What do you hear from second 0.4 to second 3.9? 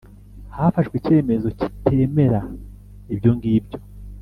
Hafashwe icyemezo kitemera ibyongibyo.